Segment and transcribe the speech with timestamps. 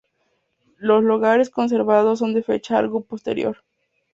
[0.79, 3.57] Los lagares conservados son de fecha algo posterior.